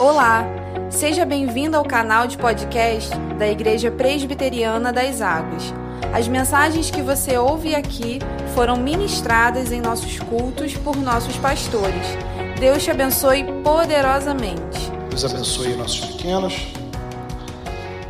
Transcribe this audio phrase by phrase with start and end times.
[0.00, 0.46] Olá,
[0.88, 5.74] seja bem-vindo ao canal de podcast da Igreja Presbiteriana das Águas.
[6.10, 8.18] As mensagens que você ouve aqui
[8.54, 12.06] foram ministradas em nossos cultos por nossos pastores.
[12.58, 14.90] Deus te abençoe poderosamente.
[15.10, 16.68] Deus abençoe nossos pequenos.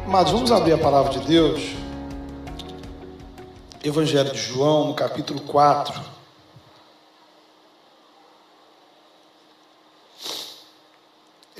[0.06, 1.74] Mas vamos abrir a palavra de Deus.
[3.82, 6.09] Evangelho de João, no capítulo 4.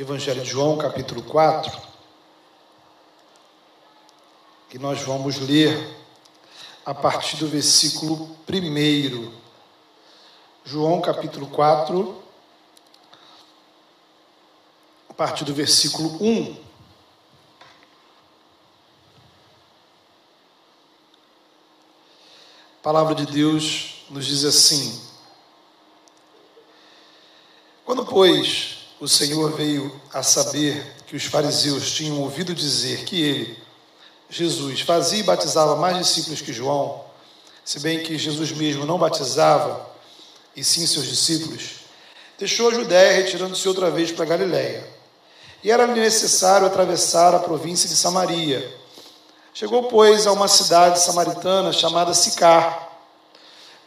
[0.01, 1.79] Evangelho de João, capítulo 4,
[4.70, 5.95] que nós vamos ler
[6.87, 9.30] a partir do versículo 1.
[10.65, 12.23] João, capítulo 4,
[15.11, 16.56] a partir do versículo 1.
[22.78, 24.98] A palavra de Deus nos diz assim:
[27.84, 33.59] Quando, pois, o Senhor veio a saber que os fariseus tinham ouvido dizer que ele,
[34.29, 37.03] Jesus, fazia e batizava mais discípulos que João,
[37.65, 39.89] se bem que Jesus mesmo não batizava,
[40.55, 41.81] e sim seus discípulos,
[42.39, 44.87] deixou a Judéia, retirando-se outra vez para Galiléia.
[45.64, 48.79] E era necessário atravessar a província de Samaria.
[49.55, 52.89] Chegou, pois, a uma cidade samaritana chamada Sicar,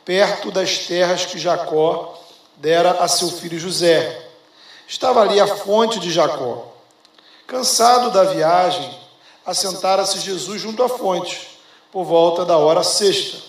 [0.03, 2.19] perto das terras que Jacó
[2.57, 4.22] dera a seu filho José.
[4.93, 6.67] Estava ali a fonte de Jacó.
[7.47, 8.95] Cansado da viagem,
[9.43, 11.49] assentara-se Jesus junto à fonte,
[11.91, 13.39] por volta da hora sexta.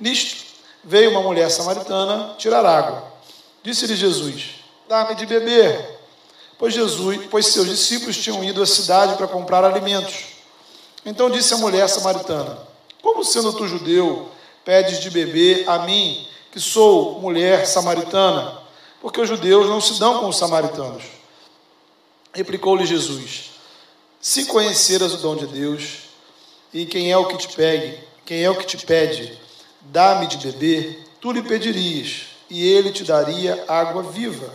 [0.00, 0.44] Nisto,
[0.82, 3.04] veio uma mulher samaritana tirar água.
[3.62, 4.56] Disse-lhe Jesus:
[4.88, 6.00] Dá-me de beber.
[6.58, 10.16] Pois Jesus, pois seus discípulos tinham ido à cidade para comprar alimentos.
[11.04, 12.58] Então disse a mulher samaritana:
[13.00, 14.28] Como sendo tu judeu,
[14.64, 18.65] pedes de beber a mim, que sou mulher samaritana?
[19.06, 21.04] Porque os judeus não se dão com os samaritanos.
[22.32, 23.52] Replicou-lhe Jesus:
[24.20, 26.08] Se conheceras o dom de Deus,
[26.74, 29.38] e quem é o que te pegue, quem é o que te pede,
[29.80, 34.52] dá-me de beber, tu lhe pedirias, e ele te daria água viva.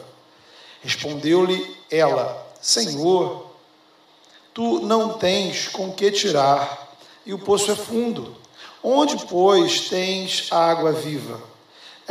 [0.81, 3.53] Respondeu-lhe ela: Senhor,
[4.53, 6.93] tu não tens com que tirar,
[7.25, 8.35] e o poço é fundo.
[8.83, 11.50] Onde, pois, tens água viva?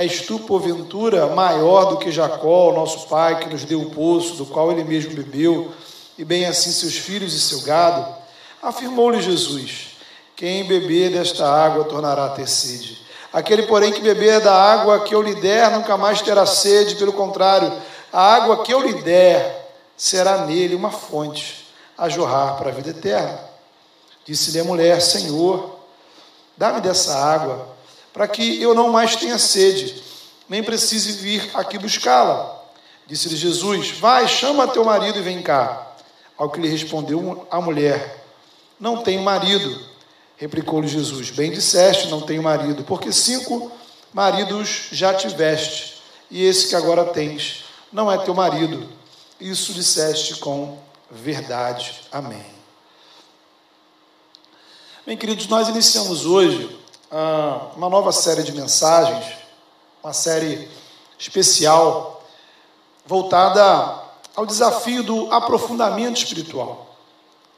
[0.03, 4.47] És tu, porventura, maior do que Jacó, nosso pai, que nos deu o poço, do
[4.47, 5.71] qual ele mesmo bebeu,
[6.17, 8.07] e bem assim seus filhos e seu gado?
[8.63, 9.99] Afirmou-lhe Jesus:
[10.35, 12.99] Quem beber desta água tornará a ter sede.
[13.31, 17.13] Aquele, porém, que beber da água que eu lhe der, nunca mais terá sede, pelo
[17.13, 17.71] contrário,
[18.11, 21.69] a água que eu lhe der será nele uma fonte
[21.99, 23.39] a jorrar para a vida eterna.
[24.25, 25.79] Disse-lhe a mulher: Senhor,
[26.57, 27.70] dá-me dessa água
[28.13, 30.03] para que eu não mais tenha sede,
[30.49, 32.61] nem precise vir aqui buscá-la.
[33.07, 35.95] Disse-lhe Jesus: Vai, chama teu marido e vem cá.
[36.37, 38.25] Ao que lhe respondeu a mulher:
[38.79, 39.81] Não tenho marido.
[40.37, 43.71] Replicou-lhe Jesus: Bem disseste, não tenho marido, porque cinco
[44.13, 48.89] maridos já tiveste, e esse que agora tens não é teu marido.
[49.41, 50.79] Isso disseste com
[51.11, 51.95] verdade.
[52.13, 52.45] Amém.
[55.07, 56.80] Bem, queridos, nós iniciamos hoje
[57.11, 59.25] ah, uma nova série de mensagens,
[60.03, 60.71] uma série
[61.19, 62.23] especial
[63.05, 64.01] voltada
[64.37, 66.97] ao desafio do aprofundamento espiritual,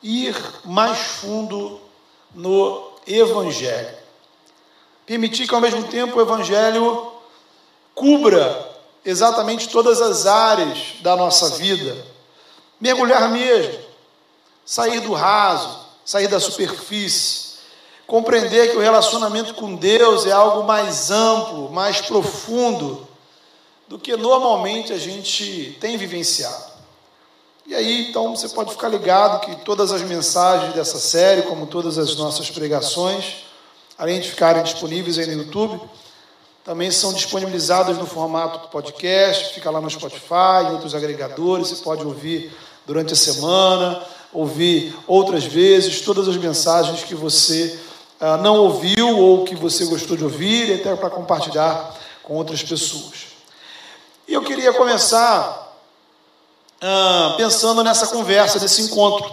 [0.03, 1.81] ir mais fundo
[2.35, 3.97] no Evangelho.
[5.05, 7.13] Permitir que ao mesmo tempo o Evangelho
[7.95, 8.71] cubra
[9.05, 12.07] exatamente todas as áreas da nossa vida,
[12.81, 13.79] mergulhar mesmo,
[14.65, 17.42] sair do raso, sair da superfície,
[18.13, 23.09] compreender que o relacionamento com Deus é algo mais amplo, mais profundo
[23.89, 26.63] do que normalmente a gente tem vivenciado.
[27.67, 31.97] E aí, então, você pode ficar ligado que todas as mensagens dessa série, como todas
[31.97, 33.45] as nossas pregações,
[33.97, 35.81] além de ficarem disponíveis aí no YouTube,
[36.63, 42.05] também são disponibilizadas no formato podcast, fica lá no Spotify, em outros agregadores, você pode
[42.05, 42.53] ouvir
[42.87, 44.03] durante a semana,
[44.35, 47.81] ouvir outras vezes, todas as mensagens que você
[48.23, 51.93] ah, não ouviu ou que você gostou de ouvir, e até para compartilhar
[52.23, 53.33] com outras pessoas.
[54.29, 55.77] E eu queria começar
[56.81, 59.29] ah, pensando nessa conversa, nesse encontro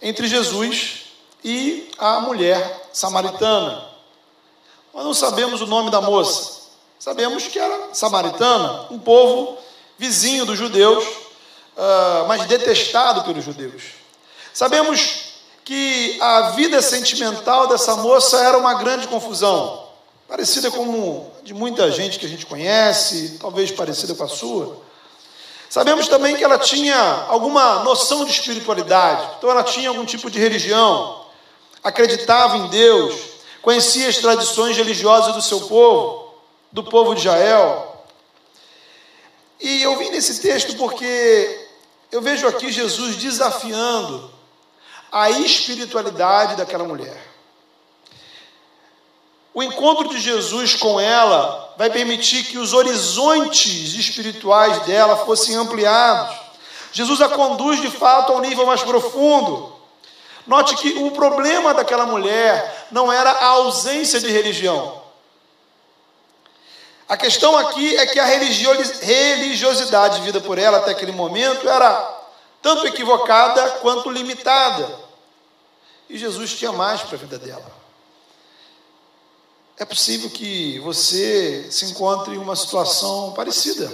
[0.00, 1.02] entre Jesus
[1.44, 3.86] e a mulher samaritana.
[4.94, 9.58] Nós não sabemos o nome da moça, sabemos que era samaritana, um povo
[9.98, 11.04] vizinho dos judeus,
[11.76, 13.82] ah, mas detestado pelos judeus.
[14.54, 15.25] Sabemos
[15.66, 19.84] que a vida sentimental dessa moça era uma grande confusão,
[20.28, 24.80] parecida com de muita gente que a gente conhece, talvez parecida com a sua.
[25.68, 26.96] Sabemos também que ela tinha
[27.26, 31.24] alguma noção de espiritualidade, então ela tinha algum tipo de religião,
[31.82, 33.16] acreditava em Deus,
[33.60, 36.32] conhecia as tradições religiosas do seu povo,
[36.70, 38.04] do povo de Israel.
[39.60, 41.66] E eu vim nesse texto porque
[42.12, 44.35] eu vejo aqui Jesus desafiando
[45.18, 47.16] a espiritualidade daquela mulher.
[49.54, 56.36] O encontro de Jesus com ela vai permitir que os horizontes espirituais dela fossem ampliados.
[56.92, 59.74] Jesus a conduz de fato a um nível mais profundo.
[60.46, 65.00] Note que o problema daquela mulher não era a ausência de religião.
[67.08, 72.20] A questão aqui é que a religiosidade vivida por ela até aquele momento era
[72.60, 75.05] tanto equivocada quanto limitada.
[76.08, 77.86] E Jesus tinha mais para a vida dela.
[79.78, 83.92] É possível que você se encontre em uma situação parecida.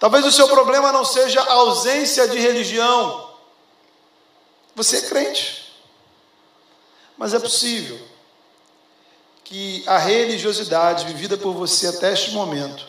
[0.00, 3.30] Talvez o seu problema não seja a ausência de religião.
[4.74, 5.72] Você é crente.
[7.16, 7.98] Mas é possível
[9.44, 12.84] que a religiosidade vivida por você até este momento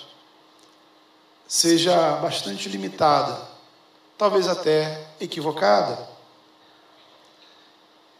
[1.48, 3.48] seja bastante limitada,
[4.18, 6.17] talvez até equivocada.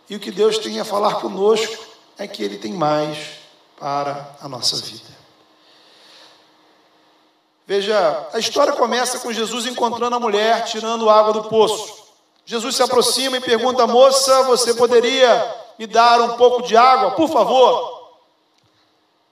[0.10, 1.86] E o que Deus tem a falar conosco
[2.18, 3.18] é que Ele tem mais
[3.80, 5.18] para a nossa vida.
[7.66, 12.08] Veja, a história começa com Jesus encontrando a mulher tirando água do poço.
[12.46, 17.30] Jesus se aproxima e pergunta: Moça, você poderia me dar um pouco de água, por
[17.30, 17.98] favor?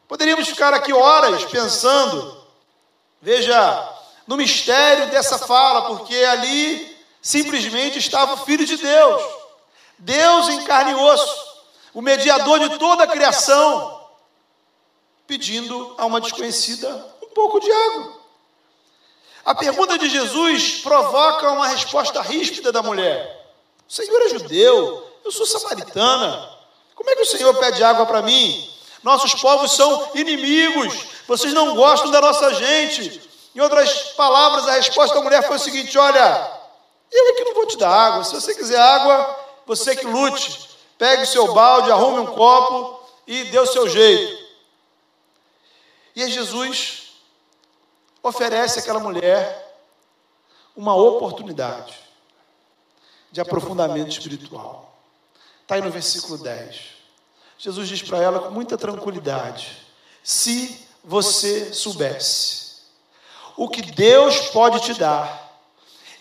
[0.07, 2.37] Poderíamos ficar aqui horas pensando,
[3.21, 3.89] veja,
[4.27, 9.23] no mistério dessa fala, porque ali simplesmente estava o Filho de Deus,
[9.97, 11.45] Deus em carne e osso,
[11.93, 14.01] o mediador de toda a criação,
[15.25, 16.89] pedindo a uma desconhecida
[17.23, 18.13] um pouco de água.
[19.45, 23.53] A pergunta de Jesus provoca uma resposta ríspida da mulher.
[23.87, 26.49] O Senhor é judeu, eu sou samaritana.
[26.95, 28.69] Como é que o Senhor pede água para mim?
[29.03, 33.21] Nossos povos são inimigos, vocês não gostam da nossa gente.
[33.55, 36.51] Em outras palavras, a resposta da mulher foi o seguinte: Olha,
[37.11, 40.69] eu é que não vou te dar água, se você quiser água, você que lute.
[40.97, 44.45] Pegue o seu balde, arrume um copo e dê o seu jeito.
[46.15, 47.11] E Jesus
[48.23, 49.77] oferece àquela mulher
[50.75, 51.95] uma oportunidade
[53.31, 54.97] de aprofundamento espiritual.
[55.61, 56.79] Está aí no versículo 10.
[57.57, 59.85] Jesus diz para ela com muita tranquilidade:
[60.23, 62.75] se você soubesse
[63.57, 65.59] o que Deus pode te dar,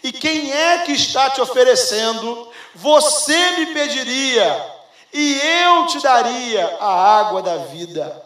[0.02, 4.74] e quem é que está te oferecendo, você me pediria,
[5.12, 8.22] e eu te daria a água da vida.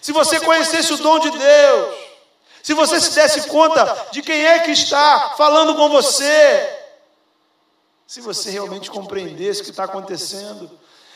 [0.00, 1.96] Se você conhecesse o dom de Deus,
[2.62, 6.78] se você se desse conta de quem é que está falando com você,
[8.06, 10.70] se você realmente compreendesse o que está acontecendo,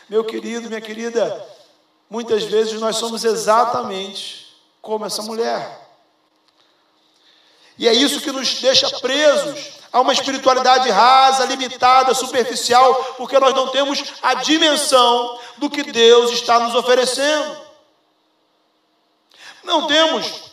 [0.08, 1.46] meu querido, minha querida,
[2.08, 5.88] muitas vezes nós somos exatamente como essa mulher.
[7.76, 13.54] E é isso que nos deixa presos a uma espiritualidade rasa, limitada, superficial, porque nós
[13.54, 17.56] não temos a dimensão do que Deus está nos oferecendo.
[19.64, 20.50] Não temos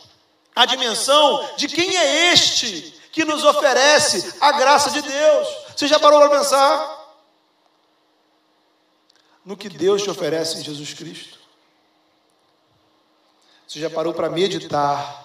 [0.54, 5.48] a dimensão de quem é este que nos oferece a graça de Deus.
[5.76, 6.96] Você já parou para pensar
[9.44, 11.38] no que Deus te oferece em Jesus Cristo?
[13.68, 15.24] Você já parou para meditar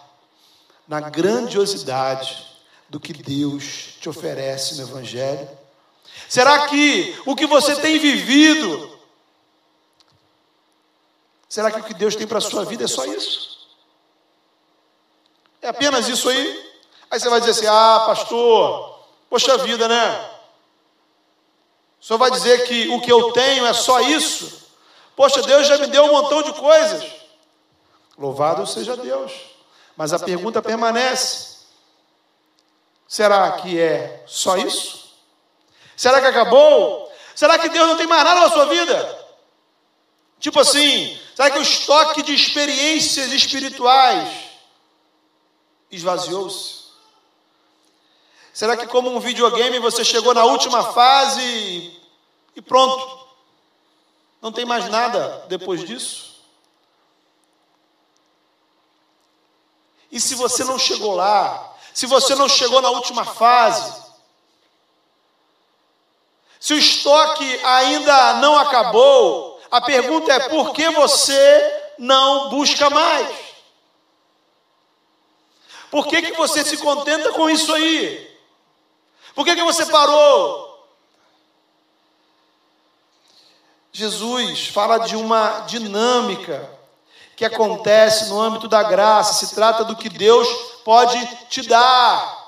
[0.87, 2.50] na grandiosidade
[2.91, 5.49] do que Deus te oferece no Evangelho?
[6.27, 8.99] Será que o que você tem vivido,
[11.47, 13.69] será que o que Deus tem para a sua vida é só isso?
[15.61, 16.73] É apenas isso aí?
[17.09, 20.29] Aí você vai dizer assim: ah, pastor, poxa vida, né?
[22.01, 24.67] O senhor vai dizer que o que eu tenho é só isso?
[25.15, 27.09] Poxa, Deus já me deu um montão de coisas.
[28.17, 29.31] Louvado seja Deus.
[29.95, 31.60] Mas a pergunta permanece:
[33.11, 35.11] será que é só isso?
[35.97, 37.11] Será que acabou?
[37.35, 39.27] Será que Deus não tem mais nada na sua vida?
[40.39, 44.29] Tipo assim, será que o estoque de experiências espirituais
[45.91, 46.85] esvaziou-se?
[48.53, 51.99] Será que, como um videogame, você chegou na última fase
[52.55, 53.27] e pronto?
[54.41, 56.31] Não tem mais nada depois disso?
[60.09, 64.01] E se você não chegou lá, se você não chegou na última fase,
[66.59, 73.35] se o estoque ainda não acabou, a pergunta é por que você não busca mais?
[75.89, 78.31] Por que, que você se contenta com isso aí?
[79.33, 80.71] Por que, que você parou?
[83.91, 86.80] Jesus fala de uma dinâmica
[87.41, 90.47] que acontece no âmbito da graça, se trata do que Deus
[90.85, 91.17] pode
[91.49, 92.39] te dar.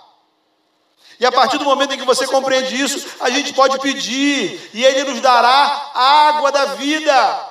[1.20, 4.86] E a partir do momento em que você compreende isso, a gente pode pedir, e
[4.86, 7.50] Ele nos dará a água da vida.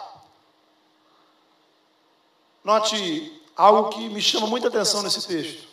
[2.62, 5.66] Note algo que me chama muita atenção nesse texto,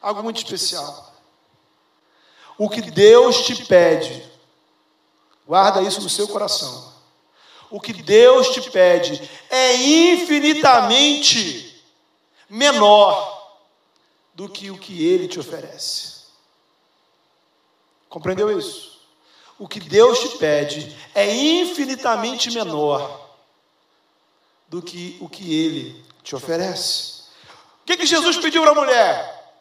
[0.00, 1.12] algo muito especial.
[2.56, 4.26] O que Deus te pede,
[5.46, 6.93] guarda isso no seu coração.
[7.74, 11.82] O que Deus te pede é infinitamente
[12.48, 13.58] menor
[14.32, 16.26] do que o que Ele te oferece.
[18.08, 19.00] Compreendeu isso?
[19.58, 23.28] O que Deus te pede é infinitamente menor
[24.68, 27.24] do que o que Ele te oferece.
[27.82, 29.52] O que, que Jesus pediu para a mulher?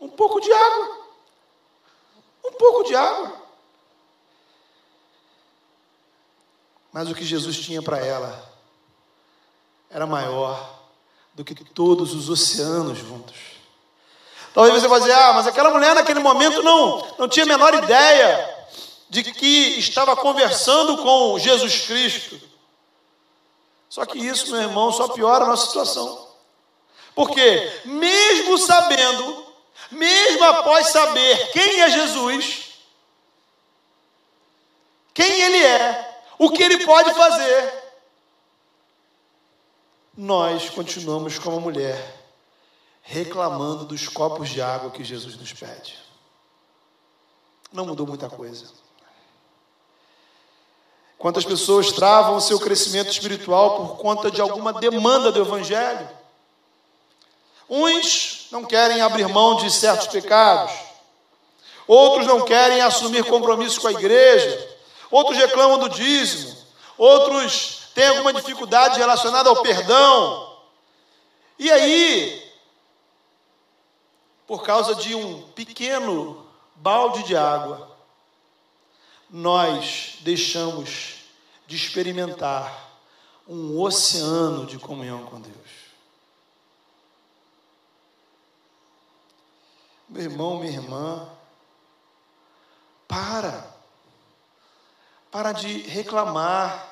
[0.00, 1.06] Um pouco de água.
[2.46, 3.47] Um pouco de água.
[6.92, 8.50] Mas o que Jesus tinha para ela
[9.90, 10.78] era maior
[11.34, 13.36] do que todos os oceanos juntos.
[14.52, 17.74] Talvez você vá dizer, ah, mas aquela mulher naquele momento não, não tinha a menor
[17.74, 18.56] ideia
[19.08, 22.40] de que estava conversando com Jesus Cristo.
[23.88, 26.28] Só que isso, meu irmão, só piora a nossa situação.
[27.14, 29.46] Porque, mesmo sabendo,
[29.90, 32.64] mesmo após saber quem é Jesus,
[35.14, 36.07] quem Ele é,
[36.38, 37.84] o que Ele pode fazer,
[40.16, 42.16] nós continuamos como mulher,
[43.02, 45.98] reclamando dos copos de água que Jesus nos pede.
[47.72, 48.66] Não mudou muita coisa.
[51.18, 56.08] Quantas pessoas travam o seu crescimento espiritual por conta de alguma demanda do Evangelho?
[57.68, 60.72] Uns não querem abrir mão de certos pecados,
[61.86, 64.77] outros não querem assumir compromisso com a igreja,
[65.10, 66.56] outros reclamam do dízimo,
[66.96, 70.58] outros têm alguma dificuldade relacionada ao perdão.
[71.58, 72.52] E aí,
[74.46, 76.46] por causa de um pequeno
[76.76, 77.96] balde de água,
[79.30, 81.16] nós deixamos
[81.66, 82.88] de experimentar
[83.46, 85.56] um oceano de comunhão com Deus.
[90.08, 91.28] Meu irmão, minha irmã,
[93.06, 93.67] para.
[95.38, 96.84] Para de reclamar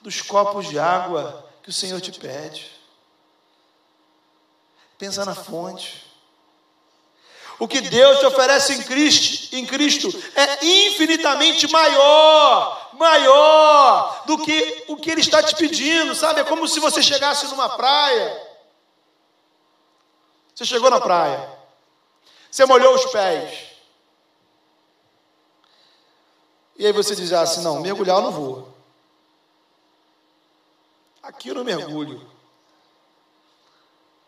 [0.00, 2.70] dos copos de água que o Senhor te pede.
[4.96, 6.02] Pensa na fonte.
[7.58, 14.84] O que Deus te oferece em Cristo, em Cristo é infinitamente maior, maior do que
[14.88, 16.40] o que Ele está te pedindo, sabe?
[16.40, 18.42] É como se você chegasse numa praia.
[20.54, 21.46] Você chegou na praia,
[22.50, 23.71] você molhou os pés.
[26.76, 28.72] E aí você diz assim: não, mergulhar eu não vou.
[31.22, 32.26] Aqui eu não mergulho.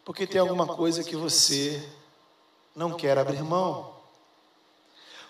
[0.05, 1.83] Porque tem alguma coisa que você
[2.75, 3.95] não quer abrir mão.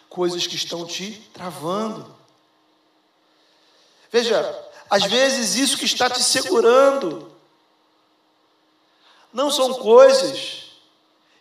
[0.09, 2.14] Coisas que estão te travando.
[4.11, 7.33] Veja, às vezes isso que está te segurando
[9.33, 10.64] não são coisas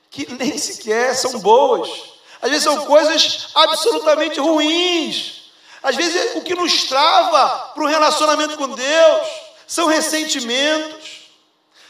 [0.09, 2.13] que nem sequer são boas.
[2.41, 5.42] Às vezes são coisas absolutamente ruins.
[5.83, 9.27] Às vezes o que nos trava para o relacionamento com Deus
[9.67, 11.23] são ressentimentos,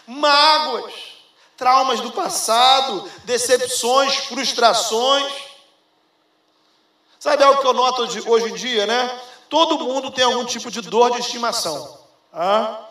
[0.07, 0.93] mágoas,
[1.55, 5.31] traumas do passado, decepções, frustrações.
[7.19, 9.21] Sabe algo que eu noto hoje em dia, né?
[9.47, 11.99] Todo mundo tem algum tipo de dor de estimação.
[12.33, 12.85] Ah?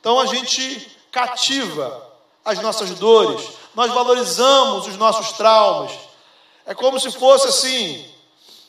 [0.00, 2.02] Então a gente cativa
[2.42, 5.92] as nossas dores, nós valorizamos os nossos traumas.
[6.64, 8.10] É como se fosse assim,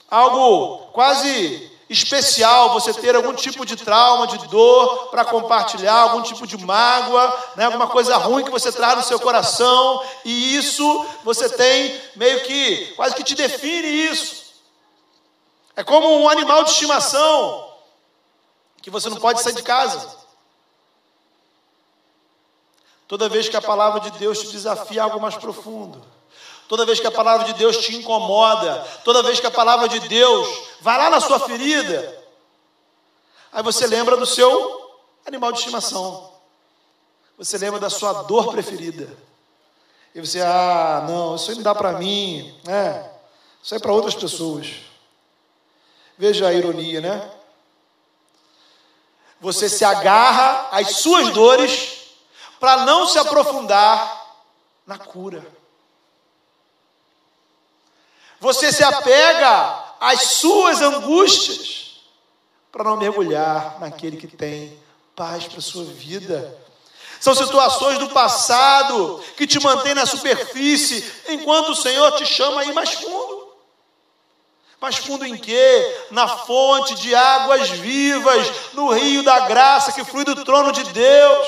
[0.09, 6.45] algo quase especial você ter algum tipo de trauma, de dor para compartilhar, algum tipo
[6.45, 11.47] de mágoa, né, alguma coisa ruim que você traz no seu coração, e isso você
[11.49, 14.47] tem meio que, quase que te define isso.
[15.75, 17.71] É como um animal de estimação,
[18.81, 20.17] que você não pode sair de casa.
[23.07, 26.16] Toda vez que a palavra de Deus te desafia algo mais profundo
[26.67, 29.99] toda vez que a palavra de Deus te incomoda, toda vez que a palavra de
[30.01, 30.47] Deus
[30.81, 32.23] vai lá na sua ferida,
[33.51, 36.31] aí você lembra do seu animal de estimação,
[37.37, 39.07] você lembra da sua dor preferida,
[40.13, 43.07] e você, ah, não, isso aí não dá para mim, né?
[43.61, 44.77] Isso aí é para outras pessoas.
[46.17, 47.31] Veja a ironia, né?
[49.39, 51.99] Você se agarra às suas dores
[52.59, 54.25] para não se aprofundar
[54.87, 55.45] na cura.
[58.39, 62.01] Você se apega às suas angústias
[62.71, 64.77] para não mergulhar naquele que tem
[65.15, 66.55] paz para a sua vida.
[67.19, 72.65] São situações do passado que te mantêm na superfície, enquanto o Senhor te chama a
[72.65, 73.47] ir mais fundo.
[74.79, 76.05] Mais fundo em quê?
[76.11, 81.47] Na fonte de águas vivas, no rio da graça que flui do trono de Deus.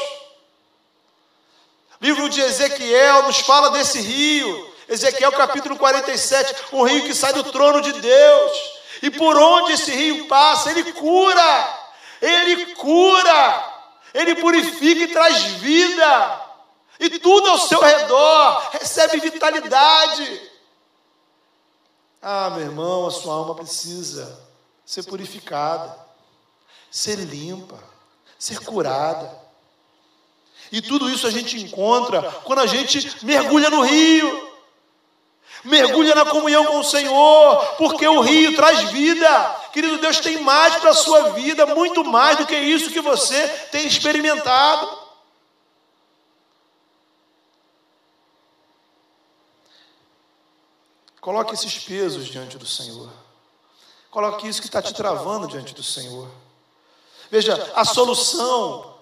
[2.02, 4.69] Livro de Ezequiel nos fala desse rio.
[4.90, 8.80] Ezequiel capítulo 47, um rio que sai do trono de Deus.
[9.04, 11.80] E por onde esse rio passa, ele cura.
[12.22, 13.74] Ele cura.
[14.14, 16.42] Ele purifica e traz vida.
[17.00, 20.50] E tudo ao seu redor recebe vitalidade.
[22.22, 24.38] Ah, meu irmão, a sua alma precisa
[24.86, 25.96] ser purificada,
[26.92, 27.82] ser limpa,
[28.38, 29.40] ser curada.
[30.72, 34.49] E tudo isso a gente encontra quando a gente mergulha no rio,
[35.64, 39.56] mergulha na comunhão com o Senhor, porque o rio traz vida.
[39.74, 43.48] Querido Deus tem mais para a sua vida, muito mais do que isso que você
[43.72, 45.00] tem experimentado.
[51.22, 53.10] Coloque esses pesos diante do Senhor.
[54.10, 56.28] Coloque isso que está te travando diante do Senhor.
[57.30, 58.96] Veja, a solução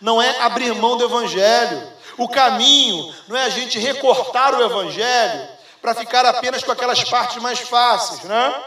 [0.00, 1.90] não é abrir mão do Evangelho.
[2.18, 5.48] O caminho não é a gente recortar o Evangelho
[5.82, 8.64] para ficar apenas com aquelas partes mais fáceis, né?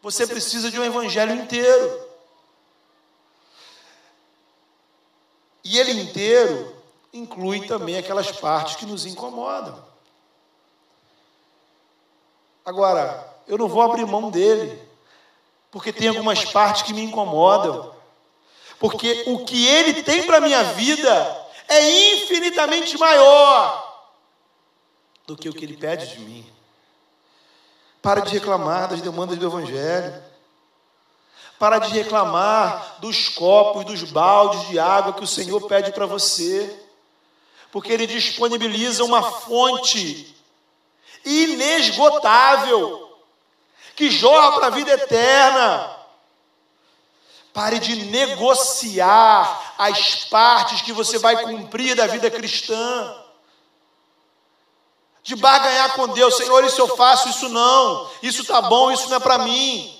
[0.00, 2.08] Você precisa de um Evangelho inteiro.
[5.62, 6.74] E ele inteiro
[7.12, 9.84] inclui também aquelas partes que nos incomodam.
[12.64, 14.80] Agora, eu não vou abrir mão dele,
[15.70, 17.94] porque tem algumas partes que me incomodam.
[18.80, 23.81] Porque o que ele tem para minha vida é infinitamente maior
[25.26, 26.46] do que o que ele pede de mim.
[28.00, 30.22] Para de reclamar das demandas do Evangelho.
[31.58, 36.76] Para de reclamar dos copos, dos baldes de água que o Senhor pede para você.
[37.70, 40.34] Porque Ele disponibiliza uma fonte
[41.24, 43.16] inesgotável,
[43.94, 45.96] que jorra para a vida eterna.
[47.52, 53.21] Pare de negociar as partes que você vai cumprir da vida cristã.
[55.22, 58.10] De barganhar com Deus, Senhor, isso eu faço, isso não.
[58.22, 59.98] Isso tá bom, isso não é para mim.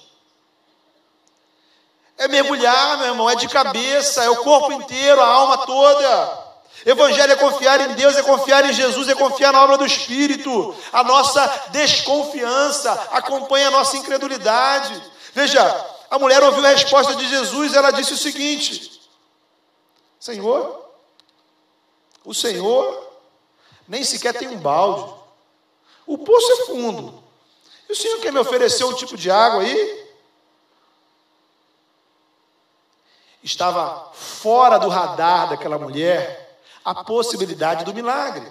[2.18, 6.42] É mergulhar, meu irmão, é de cabeça, é o corpo inteiro, a alma toda.
[6.84, 10.74] Evangelho é confiar em Deus, é confiar em Jesus, é confiar na obra do Espírito.
[10.92, 15.00] A nossa desconfiança acompanha a nossa incredulidade.
[15.32, 19.00] Veja, a mulher ouviu a resposta de Jesus, ela disse o seguinte:
[20.18, 20.84] Senhor,
[22.24, 23.01] o Senhor
[23.92, 25.14] nem sequer tem um balde,
[26.06, 27.22] o poço é fundo,
[27.86, 30.08] e o Senhor quer me oferecer um tipo de água aí?
[33.42, 38.50] Estava fora do radar daquela mulher a possibilidade do milagre.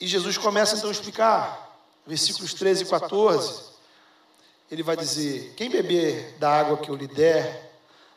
[0.00, 3.62] E Jesus começa então a explicar, versículos 13 e 14.
[4.68, 7.72] Ele vai dizer: Quem beber da água que eu lhe der,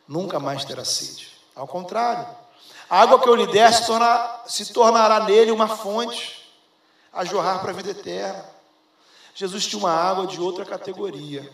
[0.08, 1.38] nunca mais terá sede.
[1.54, 2.45] Ao contrário,
[2.88, 6.52] a água que eu lhe der se, torna, se tornará nele uma fonte
[7.12, 8.44] a jorrar para a vida eterna.
[9.34, 11.50] Jesus tinha uma água de outra categoria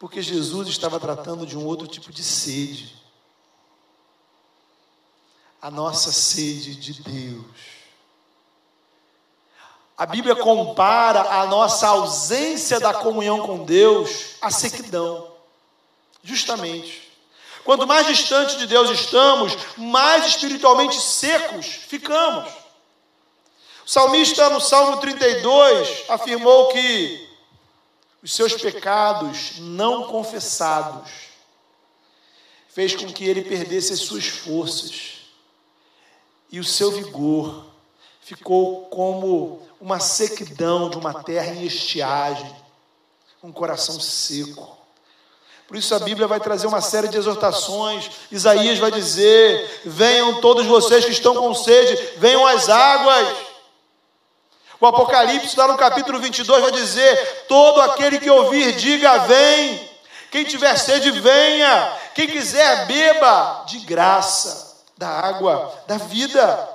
[0.00, 2.98] porque Jesus estava tratando de um outro tipo de sede.
[5.60, 7.44] A nossa sede de Deus.
[9.98, 15.30] A Bíblia compara a nossa ausência da comunhão com Deus à sequidão.
[16.22, 17.09] Justamente.
[17.64, 22.48] Quanto mais distante de Deus estamos, mais espiritualmente secos ficamos.
[23.84, 27.28] O salmista, no Salmo 32, afirmou que
[28.22, 31.10] os seus pecados não confessados,
[32.68, 35.20] fez com que ele perdesse as suas forças
[36.52, 37.66] e o seu vigor
[38.20, 42.54] ficou como uma sequidão de uma terra em estiagem,
[43.42, 44.79] um coração seco.
[45.70, 48.10] Por isso a Bíblia vai trazer uma série de exortações.
[48.32, 53.36] Isaías vai dizer: Venham todos vocês que estão com sede, venham às águas.
[54.80, 59.88] O Apocalipse, lá no capítulo 22, vai dizer: Todo aquele que ouvir, diga vem.
[60.32, 61.96] Quem tiver sede, venha.
[62.16, 66.68] Quem quiser, beba de graça da água da vida.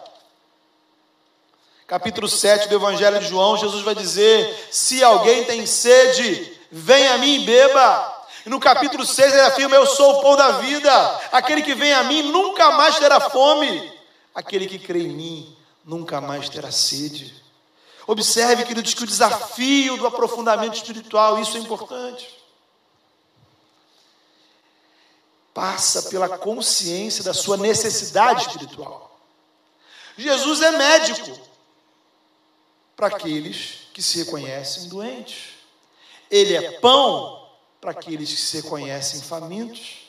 [1.85, 7.17] Capítulo 7 do Evangelho de João, Jesus vai dizer: Se alguém tem sede, venha a
[7.17, 8.14] mim e beba.
[8.45, 10.91] No capítulo 6 ele afirma: Eu sou o pão da vida.
[11.31, 13.91] Aquele que vem a mim nunca mais terá fome.
[14.33, 17.43] Aquele que crê em mim nunca mais terá sede.
[18.07, 22.35] Observe, queridos, que o desafio do aprofundamento espiritual, isso é importante.
[25.53, 29.17] Passa pela consciência da sua necessidade espiritual.
[30.17, 31.39] Jesus é médico
[32.95, 35.55] para aqueles que se reconhecem doentes.
[36.29, 37.34] Ele é pão
[37.85, 40.07] para aqueles que se reconhecem famintos.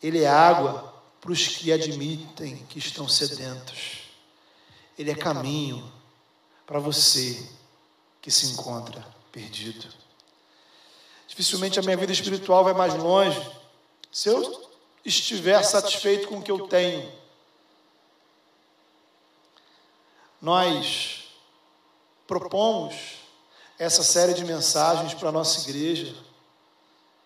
[0.00, 4.02] Ele é água para os que admitem que estão sedentos.
[4.96, 5.92] Ele é caminho
[6.64, 7.44] para você
[8.22, 9.84] que se encontra perdido.
[11.26, 13.40] Dificilmente a minha vida espiritual vai mais longe
[14.12, 14.70] se eu
[15.04, 17.10] estiver satisfeito com o que eu tenho.
[20.40, 21.24] Nós
[22.28, 22.94] propomos
[23.76, 26.29] essa série de mensagens para a nossa igreja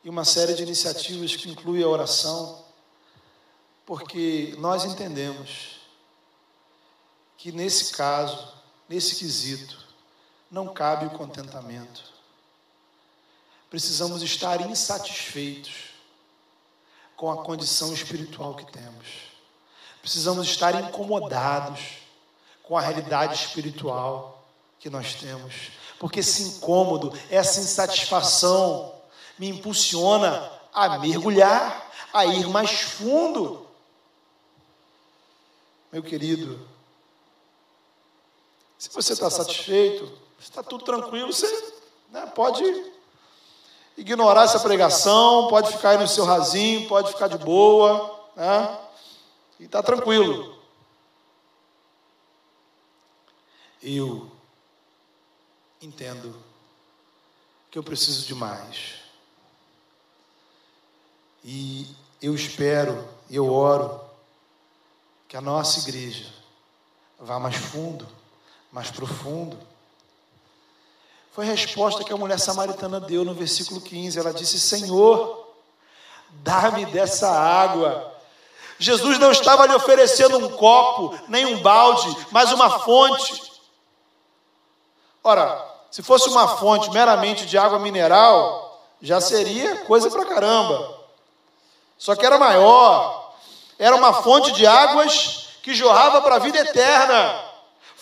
[0.04, 2.62] e uma série de iniciativas que inclui a oração,
[3.86, 5.80] porque nós entendemos
[7.38, 8.52] que nesse caso,
[8.86, 9.82] nesse quesito,
[10.50, 12.12] não cabe o contentamento.
[13.70, 15.94] Precisamos estar insatisfeitos
[17.16, 19.06] com a condição espiritual que temos.
[20.02, 21.80] Precisamos estar incomodados
[22.62, 24.46] com a realidade espiritual
[24.78, 25.70] que nós temos.
[25.98, 28.93] Porque esse incômodo, essa insatisfação
[29.38, 33.66] me impulsiona a mergulhar, a ir mais fundo.
[35.92, 36.68] Meu querido,
[38.78, 41.46] se você está satisfeito, está tudo tranquilo, você
[42.10, 42.92] né, pode
[43.96, 48.80] ignorar essa pregação, pode ficar aí no seu rasinho, pode ficar de boa, né?
[49.60, 50.58] E está tranquilo.
[53.82, 54.30] Eu
[55.80, 56.34] entendo
[57.70, 59.03] que eu preciso de mais.
[61.44, 61.86] E
[62.22, 64.00] eu espero, eu oro,
[65.28, 66.26] que a nossa igreja
[67.20, 68.06] vá mais fundo
[68.74, 69.56] mais profundo.
[71.30, 74.18] Foi a resposta que a mulher samaritana deu no versículo 15.
[74.18, 75.46] Ela disse: Senhor,
[76.30, 78.12] dá-me dessa água.
[78.76, 83.52] Jesus não estava lhe oferecendo um copo, nem um balde, mas uma fonte.
[85.22, 91.03] Ora, se fosse uma fonte meramente de água mineral, já seria coisa pra caramba.
[92.04, 93.34] Só que era maior.
[93.78, 97.54] Era uma fonte de águas que jorrava para a vida eterna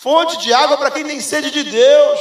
[0.03, 2.21] fonte de água para quem tem sede de Deus,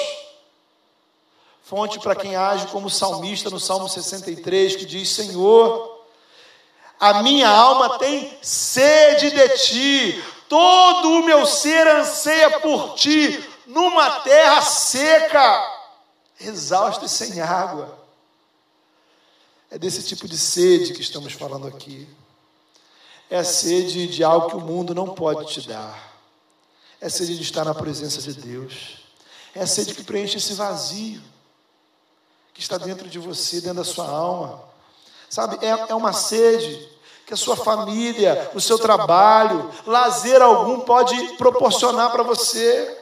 [1.63, 6.06] fonte para quem age como salmista no Salmo 63, que diz: Senhor,
[7.00, 14.20] a minha alma tem sede de ti, todo o meu ser anseia por ti, numa
[14.20, 15.80] terra seca,
[16.39, 18.00] exausta e sem água.
[19.71, 22.07] É desse tipo de sede que estamos falando aqui.
[23.29, 26.12] É a sede de algo que o mundo não pode te dar
[27.01, 28.99] é sede de estar na presença de Deus.
[29.55, 31.19] É a sede que preenche esse vazio
[32.53, 34.62] que está dentro de você, dentro da sua alma.
[35.27, 36.88] Sabe, é, é uma sede
[37.25, 42.99] que a sua família, o seu trabalho, lazer algum pode proporcionar para você.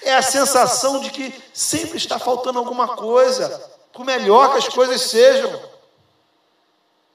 [0.00, 3.48] É a sensação de que sempre está faltando alguma coisa,
[3.92, 5.60] por melhor que as coisas sejam.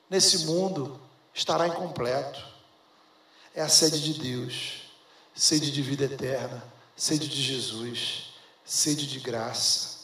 [0.10, 1.00] Nesse mundo
[1.34, 2.44] estará incompleto.
[3.54, 4.80] É a sede de Deus
[5.40, 6.62] sede de vida eterna,
[6.98, 8.34] sede de Jesus,
[8.66, 10.00] sede de graça.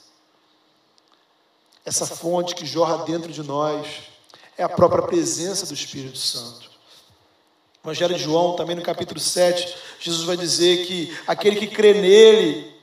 [1.84, 3.86] Essa fonte que jorra dentro de nós
[4.58, 6.72] é a própria presença do Espírito Santo.
[7.84, 11.94] No Evangelho de João, também no capítulo 7, Jesus vai dizer que aquele que crê
[11.94, 12.74] nele,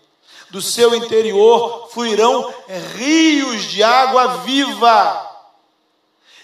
[0.51, 2.55] do seu interior fluirão
[2.97, 5.32] rios de água viva.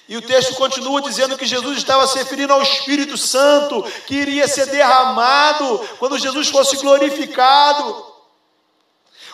[0.09, 4.49] E o texto continua dizendo que Jesus estava se referindo ao Espírito Santo, que iria
[4.49, 8.07] ser derramado quando Jesus fosse glorificado.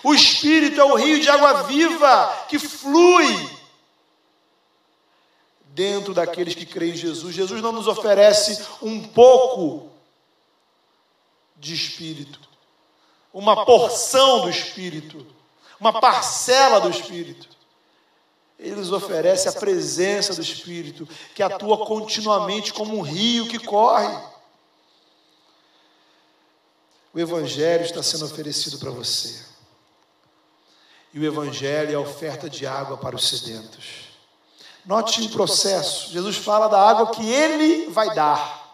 [0.02, 3.50] O Espírito é o rio de água viva que flui
[5.66, 7.32] dentro daqueles que creem em Jesus.
[7.32, 9.90] Jesus não nos oferece um pouco
[11.56, 12.40] de Espírito,
[13.32, 15.24] uma porção do Espírito,
[15.78, 17.53] uma parcela do Espírito.
[18.58, 24.16] Ele nos oferece a presença do Espírito, que atua continuamente como um rio que corre.
[27.12, 29.44] O Evangelho está sendo oferecido para você.
[31.12, 34.04] E o Evangelho é a oferta de água para os sedentos.
[34.84, 36.10] Note o processo.
[36.10, 38.64] Jesus fala da água que Ele vai dar.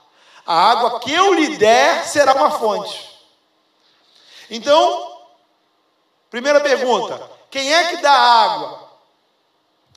[0.46, 3.10] A água que eu lhe der será uma fonte.
[4.48, 5.18] Então,
[6.30, 8.79] primeira pergunta: quem é que dá água?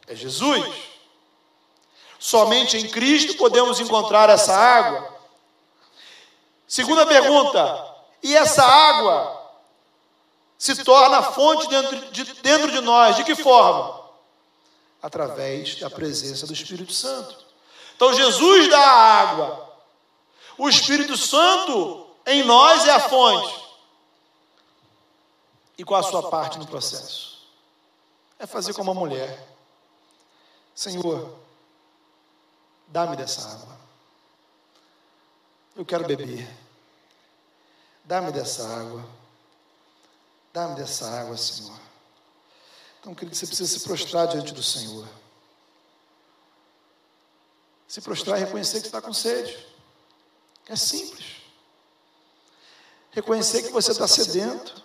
[0.07, 0.93] É Jesus.
[2.19, 5.13] Somente em Cristo podemos encontrar essa água.
[6.67, 9.41] Segunda pergunta: e essa água
[10.57, 13.17] se torna fonte dentro de, dentro de nós?
[13.17, 14.01] De que forma?
[15.01, 17.37] Através da presença do Espírito Santo.
[17.95, 19.73] Então Jesus dá a água,
[20.57, 23.61] o Espírito Santo em nós é a fonte.
[25.77, 27.39] E qual a sua parte no processo?
[28.39, 29.52] É fazer como a mulher.
[30.75, 31.37] Senhor,
[32.87, 33.77] dá-me dessa água.
[35.75, 36.47] Eu quero beber.
[38.03, 39.07] Dá-me dessa água.
[40.51, 41.79] Dá-me dessa água, Senhor.
[42.99, 45.07] Então, querido, você precisa se prostrar diante do Senhor.
[47.87, 49.67] Se prostrar e reconhecer que está com sede.
[50.67, 51.43] É simples.
[53.11, 54.82] Reconhecer que você está sedento.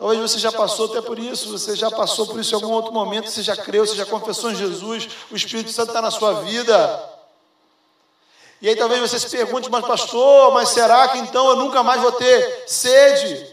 [0.00, 2.90] Talvez você já passou até por isso, você já passou por isso em algum outro
[2.90, 6.40] momento, você já creu, você já confessou em Jesus, o Espírito Santo está na sua
[6.40, 7.10] vida.
[8.62, 12.00] E aí talvez você se pergunte, mas pastor, mas será que então eu nunca mais
[12.00, 13.46] vou ter sede?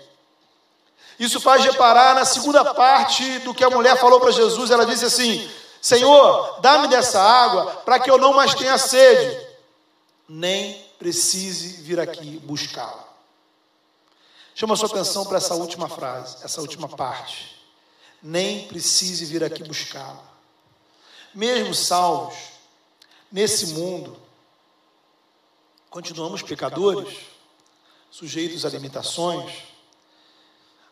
[1.19, 4.71] Isso faz reparar na segunda parte do que a mulher falou para Jesus.
[4.71, 9.37] Ela disse assim: Senhor, dá-me dessa água para que eu não mais tenha sede,
[10.29, 13.06] nem precise vir aqui buscá-la.
[14.59, 17.55] Chama sua atenção para essa última frase, essa última parte.
[18.23, 20.23] Nem precise vir aqui buscá-la.
[21.31, 22.35] Mesmo salvos,
[23.31, 24.17] nesse mundo,
[25.91, 27.19] continuamos pecadores,
[28.09, 29.61] sujeitos a limitações.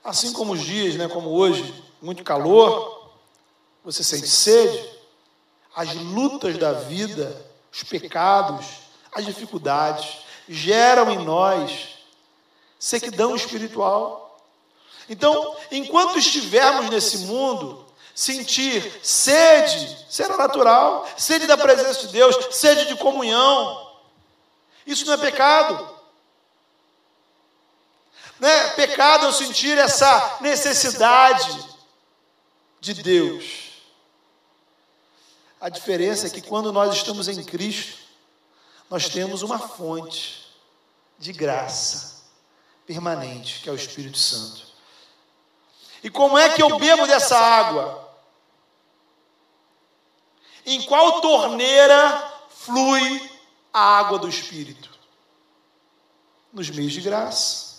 [0.04, 3.10] Assim como os dias, né, como hoje, muito calor,
[3.84, 4.88] você sente sede,
[5.76, 8.64] as lutas da vida, os pecados,
[9.12, 11.95] as dificuldades geram em nós
[12.86, 14.40] sequidão espiritual.
[15.10, 22.86] Então, enquanto estivermos nesse mundo, sentir sede será natural, sede da presença de Deus, sede
[22.86, 23.92] de comunhão.
[24.86, 25.96] Isso não é pecado.
[28.40, 28.70] Né?
[28.76, 31.68] Pecado é sentir essa necessidade
[32.80, 33.46] de Deus.
[35.60, 37.98] A diferença é que quando nós estamos em Cristo,
[38.92, 40.46] nós temos uma fonte
[41.18, 42.15] de graça
[42.86, 44.66] permanente, que é o Espírito Santo.
[46.04, 48.06] E como é que eu bebo dessa água?
[50.66, 53.30] Em qual torneira flui
[53.74, 54.90] a água do Espírito?
[56.54, 57.76] Nos meios de graça.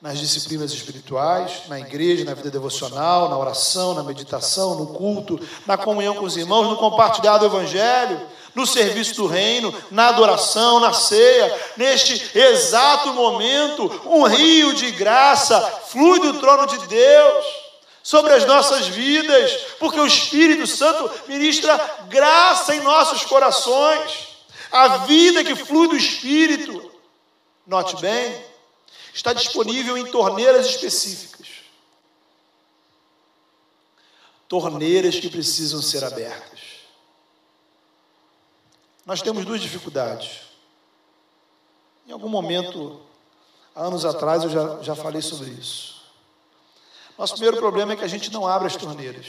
[0.00, 5.76] Nas disciplinas espirituais, na igreja, na vida devocional, na oração, na meditação, no culto, na
[5.78, 10.90] comunhão com os irmãos, no compartilhar do Evangelho, no serviço do reino, na adoração, na
[10.94, 11.54] ceia.
[11.76, 17.44] Neste exato momento, um rio de graça flui do trono de Deus
[18.02, 21.76] sobre as nossas vidas, porque o Espírito Santo ministra
[22.08, 24.28] graça em nossos corações.
[24.72, 26.90] A vida que flui do Espírito,
[27.66, 28.42] note bem,
[29.12, 31.46] está disponível em torneiras específicas.
[34.48, 36.65] Torneiras que precisam ser abertas.
[39.06, 40.40] Nós temos duas dificuldades.
[42.08, 43.00] Em algum momento,
[43.74, 46.02] anos atrás, eu já, já falei sobre isso.
[47.16, 49.26] Nosso primeiro problema é que a gente não abre as torneiras.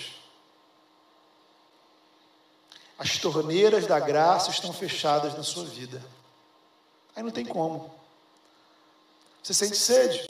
[2.97, 6.03] As torneiras da graça estão fechadas na sua vida.
[7.15, 7.93] Aí não tem como.
[9.43, 10.27] Você sente sede.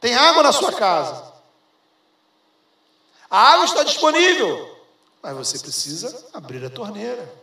[0.00, 1.30] Tem água na sua casa.
[3.28, 4.78] A água está disponível.
[5.22, 7.39] Mas você precisa abrir a torneira.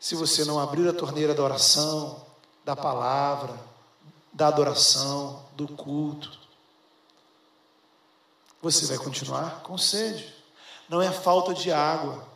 [0.00, 2.24] Se você não abrir a torneira da oração,
[2.64, 3.58] da palavra,
[4.32, 6.38] da adoração, do culto,
[8.62, 10.34] você vai continuar com sede.
[10.88, 12.26] Não é falta de água.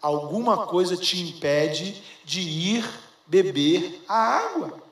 [0.00, 2.88] Alguma coisa te impede de ir
[3.26, 4.82] beber a água.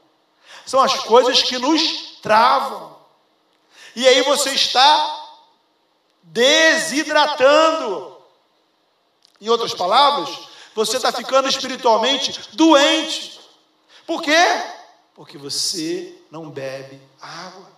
[0.65, 2.97] São as coisas que nos travam.
[3.95, 5.25] E aí você está
[6.23, 8.17] desidratando.
[9.41, 13.41] Em outras palavras, você está ficando espiritualmente doente.
[14.07, 14.37] Por quê?
[15.15, 17.71] Porque você não bebe água.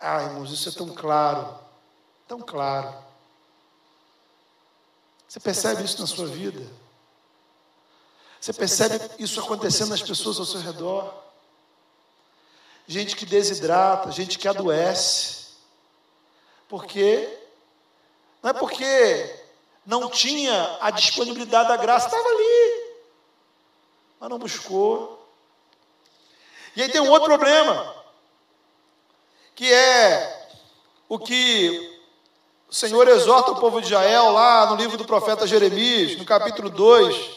[0.00, 1.58] Ah, irmãos, isso é tão claro,
[2.26, 2.94] tão claro.
[5.28, 6.64] Você percebe isso na sua vida?
[8.40, 11.12] Você percebe isso acontecendo nas pessoas ao seu redor?
[12.86, 15.48] Gente que desidrata, gente que adoece.
[16.68, 17.38] Por quê?
[18.42, 19.47] Não é porque
[19.88, 22.94] não tinha a disponibilidade da graça, estava ali,
[24.20, 25.26] mas não buscou.
[26.76, 27.96] E aí tem um outro problema.
[29.54, 30.50] que é
[31.08, 32.00] o que
[32.68, 36.68] o Senhor exorta o povo de Israel lá no livro do profeta Jeremias, no capítulo
[36.68, 37.16] 2.
[37.16, 37.30] O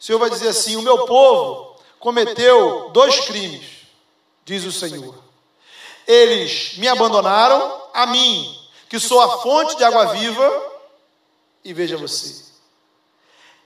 [0.00, 3.86] Senhor vai dizer assim: O meu povo cometeu dois crimes,
[4.44, 5.14] diz o Senhor.
[6.04, 10.75] Eles me abandonaram a mim, que sou a fonte de água viva,
[11.68, 12.44] e veja você,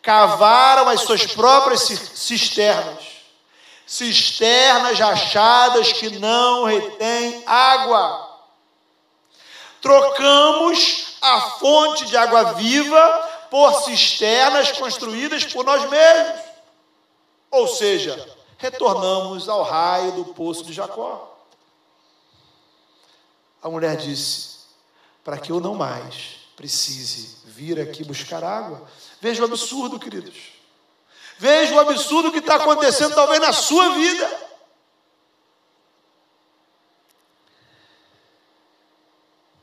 [0.02, 3.04] cavaram as suas próprias cisternas,
[3.86, 8.30] cisternas rachadas que não retêm água
[9.80, 16.40] Trocamos a fonte de água viva por cisternas construídas por nós mesmos.
[17.50, 21.34] Ou seja, retornamos ao raio do poço de Jacó.
[23.62, 24.58] A mulher disse:
[25.24, 28.88] Para que eu não mais precise vir aqui buscar água.
[29.20, 30.52] Veja o absurdo, queridos.
[31.38, 34.50] Veja o absurdo que está acontecendo, talvez na sua vida.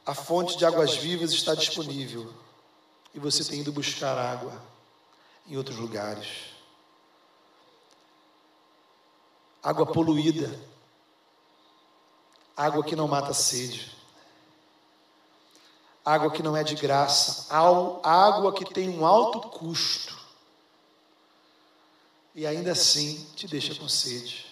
[0.06, 2.32] A fonte de águas vivas está disponível
[3.14, 4.62] e você tem ido buscar água
[5.48, 6.56] em outros lugares.
[9.62, 10.58] Água poluída,
[12.56, 13.97] água que não mata sede,
[16.08, 17.54] água que não é de graça,
[18.04, 20.18] água que tem um alto custo
[22.34, 24.46] e ainda assim te deixa com sede.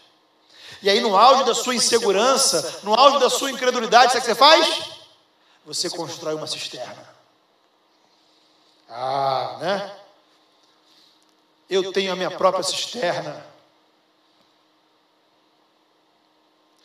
[0.81, 4.27] E aí, no auge da sua insegurança, no auge da sua incredulidade, sabe o que
[4.27, 4.95] você faz?
[5.65, 7.09] você constrói uma cisterna.
[8.87, 9.99] Ah, né?
[11.67, 13.45] Eu tenho a minha própria cisterna.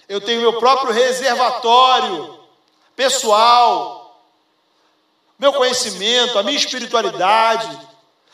[0.08, 2.40] Eu tenho meu próprio reservatório
[2.96, 3.99] pessoal,
[5.40, 7.88] meu conhecimento, a minha espiritualidade,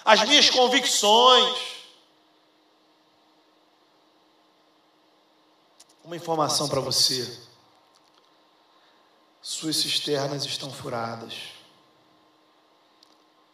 [0.04, 1.56] as minhas convicções.
[6.02, 7.38] Uma informação para você.
[9.40, 11.34] Suas cisternas estão furadas.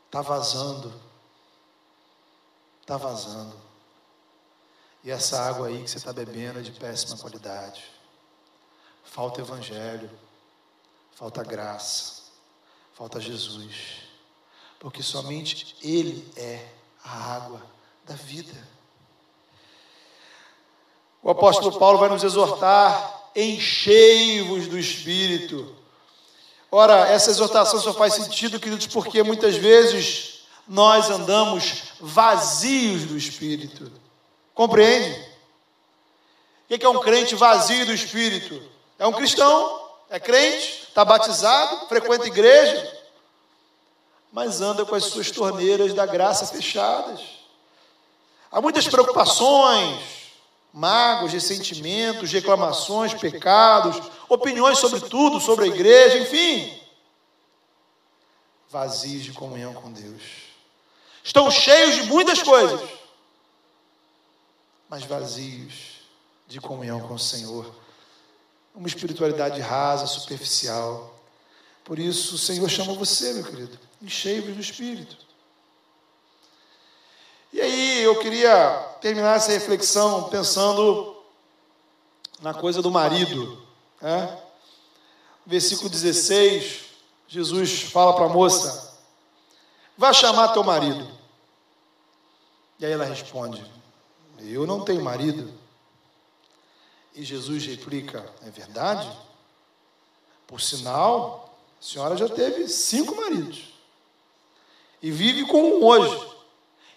[0.07, 0.91] Está vazando.
[2.81, 3.61] Está vazando.
[5.05, 7.85] E essa água aí que você está bebendo é de péssima qualidade.
[9.05, 10.11] Falta evangelho.
[11.15, 12.22] Falta graça.
[13.03, 13.75] Falta Jesus.
[14.79, 16.65] Porque somente Ele é
[17.05, 17.61] a água
[18.07, 18.55] da vida.
[21.21, 25.75] O apóstolo Paulo vai nos exortar: enchei-vos do Espírito.
[26.71, 33.91] Ora, essa exortação só faz sentido, queridos, porque muitas vezes nós andamos vazios do Espírito.
[34.55, 35.29] Compreende?
[36.71, 38.63] O que é um crente vazio do Espírito?
[38.97, 39.82] É um cristão,
[40.13, 43.01] é crente, está batizado, frequenta igreja,
[44.31, 47.23] mas anda com as suas torneiras da graça fechadas.
[48.51, 50.03] Há muitas preocupações,
[50.71, 56.79] mágoas, ressentimentos, reclamações, pecados, opiniões sobre tudo, sobre a igreja, enfim.
[58.69, 60.23] Vazios de comunhão com Deus.
[61.25, 62.87] Estão cheios de muitas coisas,
[64.91, 66.03] mas vazios
[66.47, 67.82] de comunhão com o Senhor.
[68.75, 71.15] Uma espiritualidade rasa, superficial.
[71.85, 75.17] Por isso o Senhor chama você, meu querido, enchei-vos do Espírito.
[77.53, 81.17] E aí eu queria terminar essa reflexão pensando
[82.41, 83.63] na coisa do marido.
[84.01, 84.39] Né?
[85.45, 86.85] Versículo 16,
[87.29, 88.99] Jesus fala para a moça:
[89.99, 91.07] Vá chamar teu marido.
[92.79, 93.65] E aí ela responde:
[94.41, 95.53] Eu não tenho marido.
[97.15, 99.11] E Jesus replica: É verdade?
[100.47, 103.73] Por sinal, a senhora já teve cinco maridos.
[105.03, 106.33] E vive com um hoje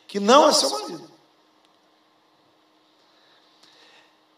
[0.07, 1.11] que não é seu marido.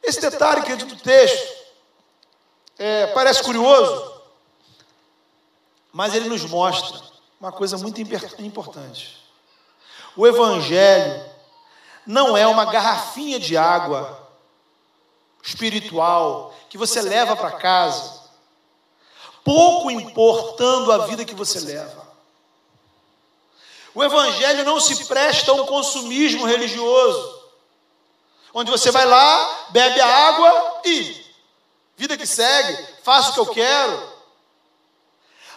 [0.02, 1.58] Esse detalhe que é do texto
[2.78, 4.22] é, parece curioso,
[5.92, 7.02] mas ele nos mostra
[7.40, 9.22] uma coisa muito importante.
[10.16, 11.26] O Evangelho
[12.06, 14.27] não é uma garrafinha de água
[15.44, 18.22] espiritual que você leva para casa,
[19.44, 22.08] pouco importando a vida que você leva.
[23.96, 27.42] O Evangelho não se presta a um consumismo religioso,
[28.54, 31.26] onde você vai lá, bebe a água e
[31.96, 34.18] vida que segue, faço o que eu quero.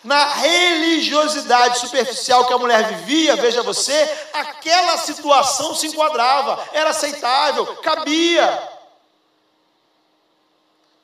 [0.03, 7.67] Na religiosidade superficial que a mulher vivia, veja você, aquela situação se enquadrava, era aceitável,
[7.77, 8.80] cabia.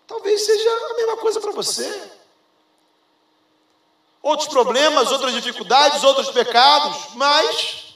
[0.07, 2.17] Talvez seja a mesma coisa para você
[4.27, 7.95] outros problemas, outras dificuldades, outros pecados, mas,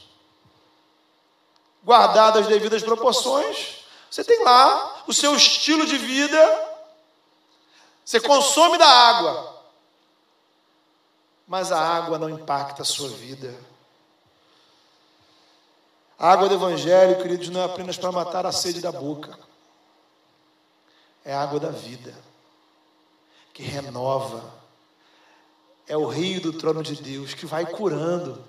[1.84, 6.68] guardadas as devidas proporções, você tem lá o seu estilo de vida
[8.04, 9.62] Você consome da água,
[11.46, 13.56] mas a água não impacta a sua vida.
[16.18, 19.38] A água do Evangelho, queridos, não é apenas para matar a sede da boca,
[21.24, 22.14] é a água da vida,
[23.52, 24.60] que renova,
[25.86, 28.42] é o rio do trono de Deus, que vai curando.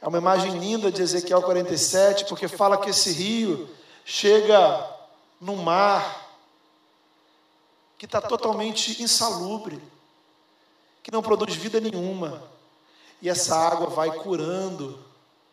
[0.00, 3.68] É uma imagem linda de Ezequiel 47, porque fala que esse rio
[4.04, 4.90] chega
[5.40, 6.22] no mar
[7.98, 9.80] que está totalmente insalubre,
[11.02, 12.42] que não produz vida nenhuma,
[13.22, 15.02] e essa água vai curando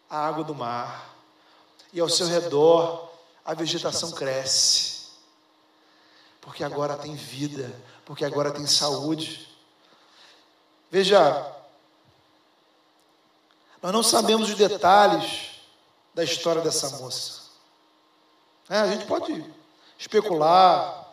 [0.10, 1.16] a água do mar,
[1.94, 3.10] e ao seu redor
[3.46, 5.01] a vegetação cresce,
[6.42, 7.74] porque agora tem vida,
[8.04, 9.48] porque agora tem saúde.
[10.90, 11.56] Veja,
[13.82, 15.62] nós não sabemos os detalhes
[16.14, 17.44] da história dessa moça.
[18.70, 19.46] É, a gente pode
[19.98, 21.08] especular,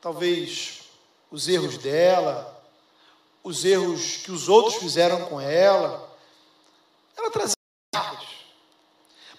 [0.00, 0.84] talvez
[1.30, 2.64] os erros dela,
[3.42, 6.08] os erros que os outros fizeram com ela.
[7.16, 7.56] Ela trazia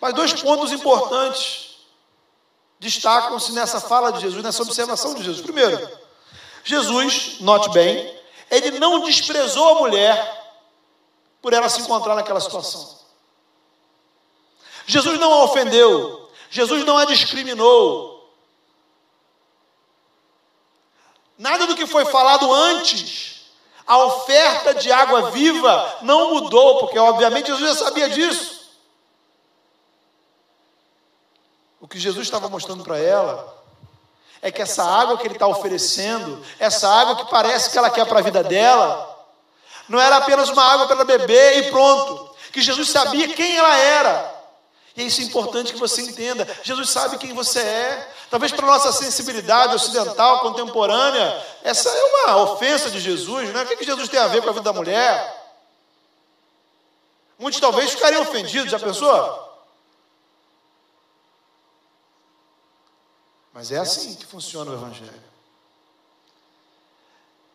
[0.04, 1.73] mas dois pontos importantes
[2.84, 5.42] destacam-se nessa fala de Jesus, nessa observação de Jesus.
[5.42, 5.90] Primeiro,
[6.66, 8.22] Jesus, note bem,
[8.52, 10.44] ele não desprezou a mulher
[11.42, 13.00] por ela se encontrar naquela situação.
[14.86, 18.30] Jesus não a ofendeu, Jesus não a discriminou.
[21.38, 23.46] Nada do que foi falado antes,
[23.88, 28.64] a oferta de água viva não mudou, porque obviamente Jesus já sabia disso.
[31.83, 33.54] O que Jesus estava mostrando para ela
[34.42, 38.08] é que essa água que ele está oferecendo, essa água que parece que ela quer
[38.08, 39.16] para a vida dela,
[39.88, 42.34] não era apenas uma água para ela beber e pronto.
[42.52, 44.34] Que Jesus sabia quem ela era.
[44.98, 46.48] E é isso é importante que você entenda.
[46.64, 48.12] Jesus sabe quem você é.
[48.32, 53.62] Talvez para nossa sensibilidade ocidental, contemporânea, essa é uma ofensa de Jesus, né?
[53.62, 55.44] O que Jesus tem a ver com a vida da mulher?
[57.38, 59.43] Muitos talvez ficariam ofendidos, já pensou?
[63.54, 65.24] Mas é assim que funciona o Evangelho.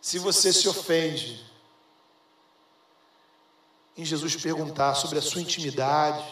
[0.01, 1.45] Se você se ofende
[3.97, 6.25] em Jesus perguntar sobre a sua intimidade,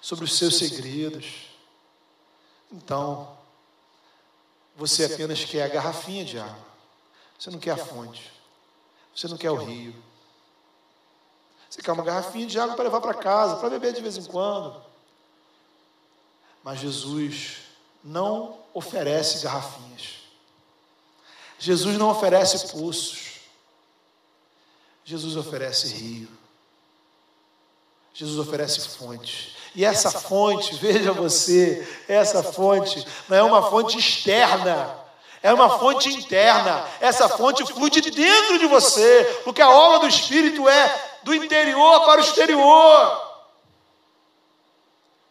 [0.00, 1.50] sobre os seus segredos,
[2.72, 3.36] então
[4.74, 6.70] você apenas quer a garrafinha de água.
[7.38, 8.32] Você não quer a fonte.
[9.14, 9.94] Você não quer o rio.
[11.68, 14.24] Você quer uma garrafinha de água para levar para casa, para beber de vez em
[14.24, 14.82] quando.
[16.64, 17.58] Mas Jesus
[18.02, 20.20] não oferece garrafinhas.
[21.58, 23.30] Jesus não oferece poços.
[25.04, 26.28] Jesus oferece rio.
[28.14, 29.56] Jesus oferece fonte.
[29.74, 34.94] E essa fonte, veja você, essa fonte não é uma fonte externa,
[35.42, 36.86] é uma fonte interna.
[37.00, 42.04] Essa fonte flui de dentro de você, porque a obra do Espírito é do interior
[42.04, 43.29] para o exterior.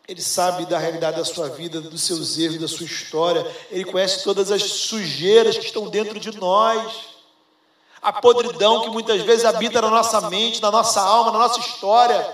[0.09, 3.45] Ele sabe da realidade da sua vida, dos seus erros, da sua história.
[3.69, 6.91] Ele conhece todas as sujeiras que estão dentro de nós.
[8.01, 12.27] A podridão que muitas vezes habita na nossa mente, na nossa alma, na nossa história.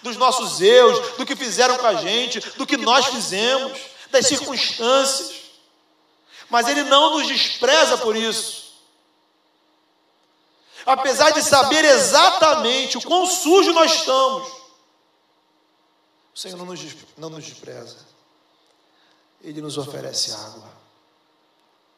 [0.00, 3.78] Dos nossos erros, do que fizeram com a gente, do que nós fizemos,
[4.10, 5.32] das circunstâncias.
[6.48, 8.72] Mas Ele não nos despreza por isso.
[10.86, 14.59] Apesar de saber exatamente o quão sujo nós estamos,
[16.34, 16.80] o Senhor não nos,
[17.16, 17.98] não nos despreza.
[19.42, 20.70] Ele nos oferece água,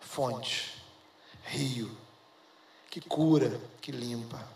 [0.01, 0.83] fonte,
[1.45, 1.97] rio,
[2.91, 4.47] que cura, que limpa.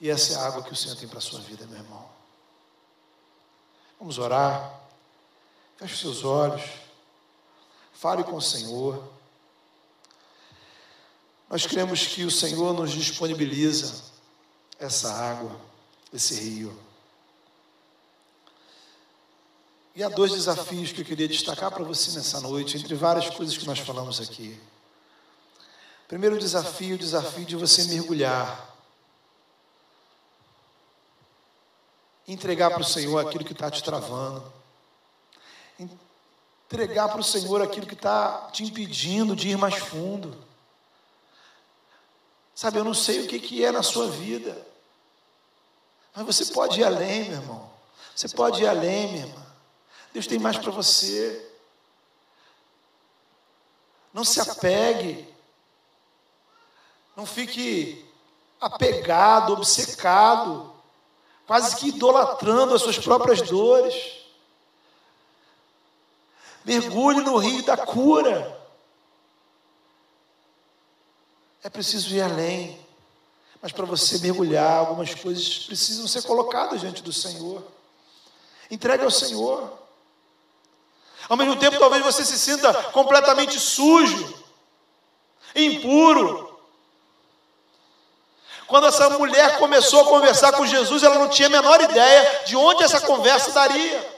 [0.00, 2.08] E essa é a água que o Senhor tem para a sua vida, meu irmão.
[3.98, 4.80] Vamos orar.
[5.76, 6.62] Feche os seus olhos.
[7.92, 9.02] Fale com o Senhor.
[11.48, 14.02] Nós cremos que o Senhor nos disponibiliza
[14.78, 15.58] essa água,
[16.12, 16.83] esse rio.
[19.94, 23.56] E há dois desafios que eu queria destacar para você nessa noite, entre várias coisas
[23.56, 24.60] que nós falamos aqui.
[26.08, 28.74] Primeiro desafio, o desafio de você mergulhar.
[32.26, 34.52] Entregar para o Senhor aquilo que está te travando.
[35.78, 40.36] Entregar para o Senhor aquilo que está te impedindo de ir mais fundo.
[42.52, 44.66] Sabe, eu não sei o que, que é na sua vida.
[46.14, 47.70] Mas você pode ir além, meu irmão.
[48.14, 49.43] Você pode ir além, minha irmã.
[50.14, 51.44] Deus tem mais para você.
[54.12, 55.28] Não se apegue.
[57.16, 58.08] Não fique
[58.60, 60.72] apegado, obcecado,
[61.46, 64.20] quase que idolatrando as suas próprias dores.
[66.64, 68.56] Mergulhe no rio da cura.
[71.62, 72.80] É preciso ir além.
[73.60, 77.66] Mas para você mergulhar, algumas coisas precisam ser colocadas diante do Senhor.
[78.70, 79.83] Entregue ao Senhor.
[81.28, 84.34] Ao mesmo tempo, talvez você se sinta completamente sujo,
[85.54, 86.58] impuro.
[88.66, 92.56] Quando essa mulher começou a conversar com Jesus, ela não tinha a menor ideia de
[92.56, 94.14] onde essa conversa daria.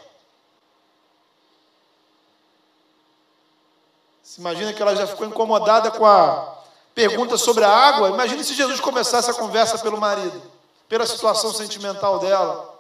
[4.23, 6.57] Se imagina que ela já ficou incomodada com a
[6.95, 8.09] pergunta sobre a água.
[8.09, 10.43] Imagine se Jesus começasse a conversa pelo marido,
[10.89, 12.76] pela situação sentimental dela.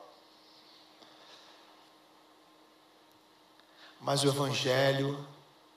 [4.06, 5.18] Mas o Evangelho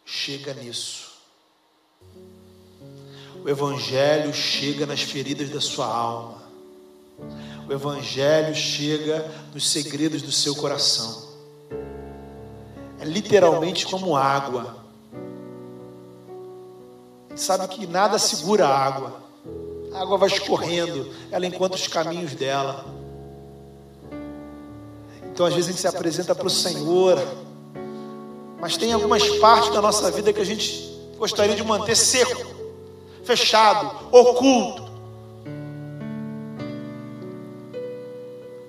[0.05, 1.13] chega nisso.
[3.43, 6.43] O Evangelho chega nas feridas da sua alma.
[7.67, 11.27] O Evangelho chega nos segredos do seu coração.
[12.99, 14.77] É literalmente como água.
[17.35, 19.23] Sabe que nada segura a água.
[19.91, 22.85] A água vai escorrendo, ela encontra os caminhos dela.
[25.23, 27.17] Então, às vezes, a gente se apresenta para o Senhor
[28.59, 32.45] mas tem algumas partes da nossa vida que a gente gostaria de manter seco,
[33.23, 34.89] fechado, oculto.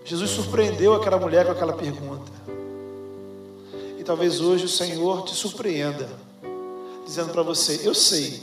[0.05, 2.30] Jesus surpreendeu aquela mulher com aquela pergunta.
[3.99, 6.09] E talvez hoje o Senhor te surpreenda,
[7.05, 8.41] dizendo para você: Eu sei.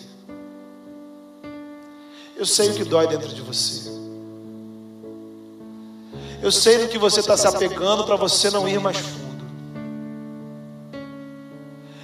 [2.36, 3.90] Eu sei o que dói dentro de você.
[6.42, 9.27] Eu sei no que você está se apegando para você não ir mais fundo.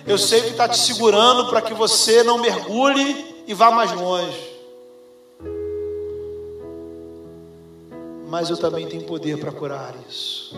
[0.06, 3.91] Eu sei o que está te segurando para que você não mergulhe e vá mais
[3.93, 4.51] longe.
[8.28, 10.56] Mas eu também tenho poder para curar isso.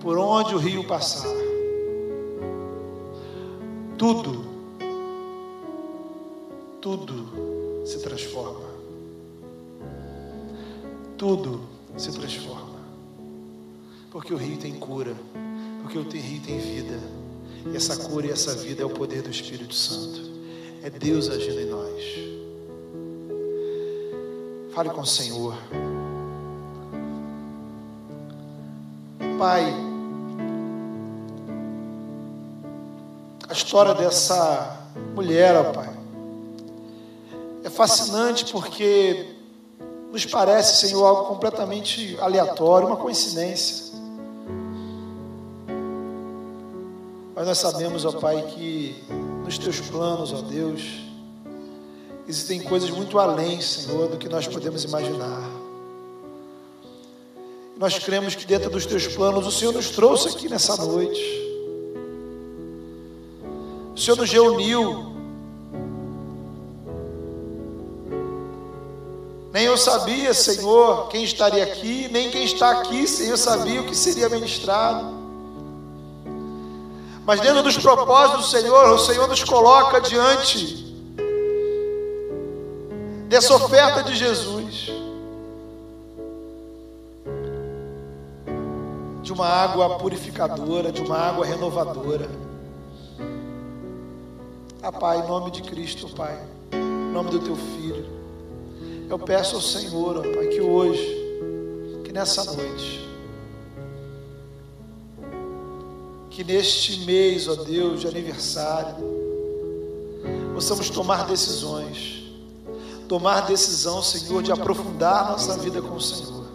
[0.00, 1.28] Por onde o rio passar,
[3.96, 4.44] tudo,
[6.80, 8.72] tudo se transforma.
[11.16, 11.60] Tudo
[11.96, 12.80] se transforma.
[14.10, 15.14] Porque o rio tem cura.
[15.92, 16.98] Porque o rio tem vida.
[17.70, 20.22] E essa cura e essa vida é o poder do Espírito Santo.
[20.82, 22.02] É Deus agindo em nós.
[24.74, 25.54] Fale com o Senhor.
[29.38, 29.74] Pai,
[33.46, 35.94] a história dessa mulher, ó Pai,
[37.64, 39.26] é fascinante porque
[40.10, 43.91] nos parece, Senhor, algo completamente aleatório, uma coincidência.
[47.34, 49.02] Mas nós sabemos, ó Pai, que
[49.44, 50.82] nos teus planos, ó Deus,
[52.28, 55.42] existem coisas muito além, Senhor, do que nós podemos imaginar.
[57.76, 61.20] Nós cremos que dentro dos teus planos o Senhor nos trouxe aqui nessa noite.
[63.94, 65.10] O Senhor nos reuniu.
[69.52, 73.94] Nem eu sabia, Senhor, quem estaria aqui, nem quem está aqui, Senhor, sabia o que
[73.94, 75.21] seria ministrado.
[77.24, 80.82] Mas dentro dos propósitos do Senhor, o Senhor nos coloca diante
[83.28, 84.90] dessa oferta de Jesus.
[89.22, 92.28] De uma água purificadora, de uma água renovadora.
[94.82, 96.36] Ah, Pai, em nome de Cristo, Pai,
[96.72, 98.04] em nome do Teu Filho,
[99.08, 101.06] eu peço ao Senhor, ó Pai, que hoje,
[102.04, 103.01] que nessa noite,
[106.32, 108.96] que neste mês, ó Deus, de aniversário,
[110.54, 112.22] possamos tomar decisões.
[113.06, 116.46] Tomar decisão, Senhor, de aprofundar nossa vida com o Senhor.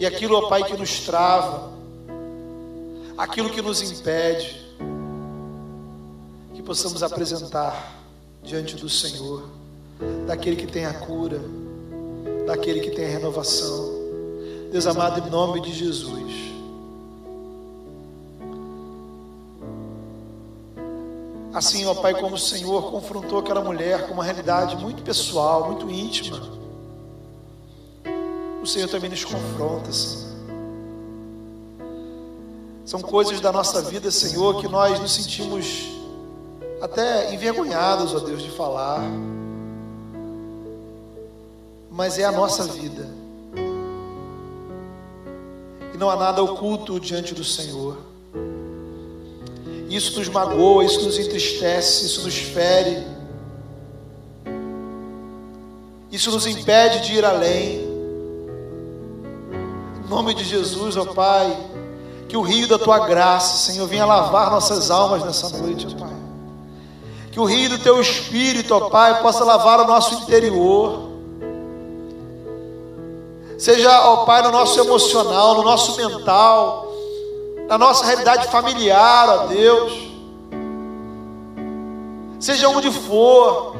[0.00, 1.70] E aquilo, ó Pai, que nos trava,
[3.16, 4.66] aquilo que nos impede,
[6.54, 8.02] que possamos apresentar
[8.42, 9.44] diante do Senhor,
[10.26, 11.40] daquele que tem a cura,
[12.46, 13.89] daquele que tem a renovação
[14.70, 16.32] Deus amado, em nome de Jesus.
[21.52, 25.90] Assim, ó Pai, como o Senhor confrontou aquela mulher com uma realidade muito pessoal, muito
[25.90, 26.40] íntima,
[28.62, 30.30] o Senhor também nos confronta, Senhor.
[32.86, 35.88] São coisas da nossa vida, Senhor, que nós nos sentimos
[36.80, 39.02] até envergonhados, ó Deus, de falar.
[41.90, 43.19] Mas é a nossa vida
[46.00, 47.98] não há nada oculto diante do Senhor.
[49.90, 53.06] Isso nos magoa, isso nos entristece, isso nos fere.
[56.10, 57.80] Isso nos impede de ir além.
[60.02, 61.54] Em nome de Jesus, ó Pai,
[62.26, 66.16] que o rio da tua graça, Senhor, venha lavar nossas almas nessa noite, ó Pai.
[67.30, 71.09] Que o rio do teu espírito, ó Pai, possa lavar o nosso interior.
[73.60, 76.90] Seja, ó Pai, no nosso emocional, no nosso mental,
[77.68, 79.92] na nossa realidade familiar, ó Deus.
[82.40, 83.76] Seja onde for.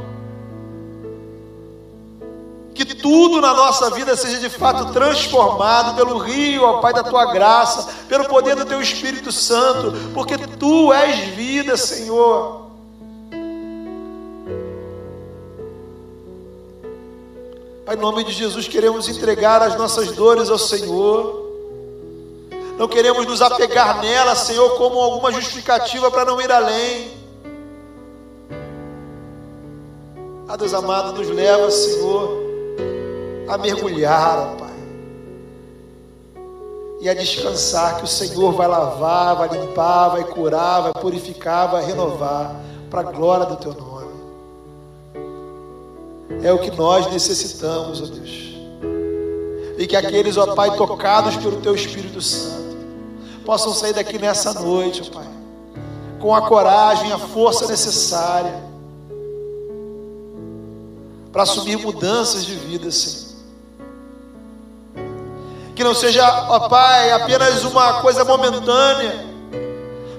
[2.75, 7.33] Que tudo na nossa vida seja de fato transformado pelo rio, ó Pai, da tua
[7.33, 12.70] graça, pelo poder do teu Espírito Santo, porque tu és vida, Senhor.
[17.85, 21.49] Pai, em nome de Jesus, queremos entregar as nossas dores ao Senhor.
[22.79, 27.21] Não queremos nos apegar nela, Senhor, como alguma justificativa para não ir além.
[30.49, 32.39] Ah, Deus amado, nos leva, Senhor,
[33.49, 34.69] a mergulhar, Pai,
[37.01, 41.85] e a descansar, que o Senhor vai lavar, vai limpar, vai curar, vai purificar, vai
[41.85, 42.57] renovar,
[42.91, 43.90] para a glória do Teu nome.
[46.43, 48.55] É o que nós necessitamos, ó Deus.
[49.77, 52.77] E que aqueles, ó Pai, tocados pelo Teu Espírito Santo,
[53.45, 55.27] possam sair daqui nessa noite, ó Pai,
[56.21, 58.71] com a coragem, a força necessária
[61.33, 63.31] para assumir mudanças de vida, Senhor.
[65.75, 69.27] Que não seja, ó Pai, apenas uma coisa momentânea,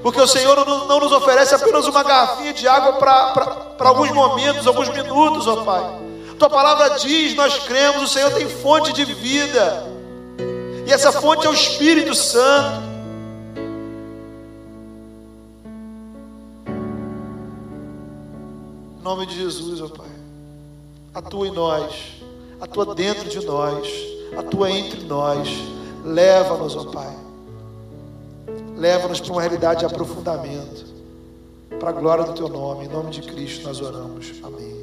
[0.02, 4.90] porque o Senhor não, nos oferece apenas uma garrafinha de água para alguns momentos, alguns
[4.90, 6.01] minutos, ó Pai.
[6.42, 9.86] Tua palavra diz, nós cremos, o Senhor tem fonte de vida.
[10.88, 12.82] E essa fonte é o Espírito Santo.
[18.98, 20.10] Em nome de Jesus, ó Pai.
[21.14, 21.94] Atua em nós,
[22.60, 23.88] atua dentro de nós,
[24.36, 25.48] atua entre nós.
[26.04, 27.16] Leva-nos, ó Pai.
[28.76, 30.88] Leva-nos para uma realidade de aprofundamento.
[31.80, 32.86] Para a glória do Teu nome.
[32.86, 34.32] Em nome de Cristo nós oramos.
[34.42, 34.81] Amém.